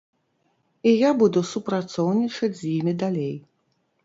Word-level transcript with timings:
І 0.91 0.93
я 0.93 1.11
буду 1.19 1.39
супрацоўнічаць 1.51 2.51
з 2.63 2.73
імі 2.79 2.97
далей. 3.05 3.31